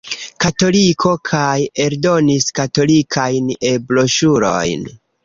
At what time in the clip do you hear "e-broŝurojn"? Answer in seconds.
3.73-4.89